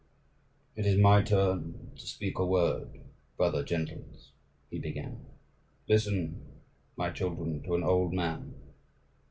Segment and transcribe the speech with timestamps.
[0.75, 3.01] "It is my turn to speak a word,
[3.37, 4.31] brother gentles,"
[4.71, 5.23] he began:
[5.87, 6.41] "listen,
[6.95, 8.55] my children, to an old man.